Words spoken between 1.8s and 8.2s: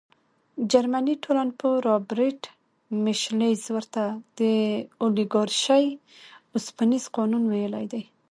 رابرټ میشلز ورته د اولیګارشۍ اوسپنیز قانون ویلي.